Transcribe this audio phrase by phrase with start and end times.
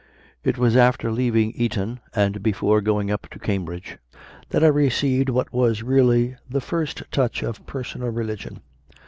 [0.45, 0.49] 4.
[0.49, 3.99] It was after leaving Eton, and before going up to Cambridge,
[4.49, 8.61] that I received what was really the first touch of personal religion.